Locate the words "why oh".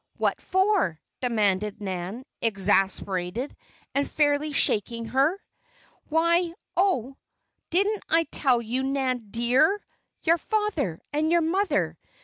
6.09-7.17